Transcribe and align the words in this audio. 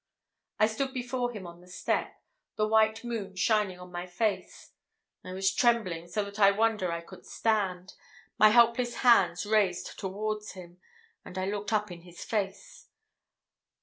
I 0.57 0.65
stood 0.65 0.95
before 0.95 1.31
him 1.31 1.45
on 1.45 1.61
the 1.61 1.67
step, 1.67 2.23
the 2.55 2.67
white 2.67 3.03
moon 3.03 3.35
shining 3.35 3.79
on 3.79 3.91
my 3.91 4.07
face. 4.07 4.71
I 5.23 5.31
was 5.33 5.53
trembling 5.53 6.07
so 6.07 6.23
that 6.23 6.39
I 6.39 6.49
wonder 6.49 6.91
I 6.91 7.01
could 7.01 7.23
stand, 7.23 7.93
my 8.39 8.49
helpless 8.49 8.95
hands 9.05 9.45
raised 9.45 9.99
towards 9.99 10.53
him, 10.53 10.79
and 11.23 11.37
I 11.37 11.45
looked 11.45 11.71
up 11.71 11.91
in 11.91 12.01
his 12.01 12.23
face. 12.25 12.87